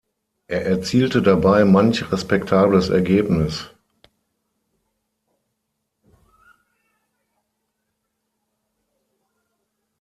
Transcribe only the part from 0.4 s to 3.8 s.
Er erzielte dabei manch respektables Ergebnis.